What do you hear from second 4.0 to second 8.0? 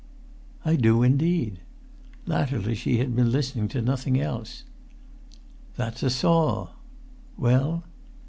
else. "That's a saw!" "Well?"